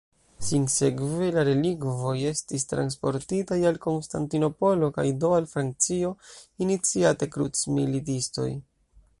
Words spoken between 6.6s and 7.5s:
iniciate